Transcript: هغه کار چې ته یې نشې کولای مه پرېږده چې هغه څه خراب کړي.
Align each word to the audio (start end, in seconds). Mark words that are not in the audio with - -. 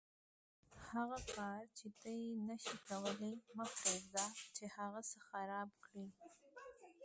هغه 0.89 1.17
کار 1.35 1.61
چې 1.77 1.87
ته 1.99 2.09
یې 2.21 2.29
نشې 2.47 2.75
کولای 2.87 3.33
مه 3.55 3.65
پرېږده 3.77 4.25
چې 4.55 4.63
هغه 4.77 5.01
څه 5.09 5.17
خراب 5.29 5.69
کړي. 5.85 6.07